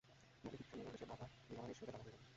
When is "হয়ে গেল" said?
2.03-2.23